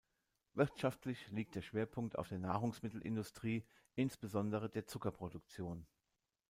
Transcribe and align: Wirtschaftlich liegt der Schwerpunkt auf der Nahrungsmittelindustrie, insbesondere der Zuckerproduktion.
Wirtschaftlich 0.55 1.29
liegt 1.29 1.53
der 1.53 1.61
Schwerpunkt 1.61 2.17
auf 2.17 2.27
der 2.29 2.39
Nahrungsmittelindustrie, 2.39 3.63
insbesondere 3.93 4.67
der 4.67 4.87
Zuckerproduktion. 4.87 5.85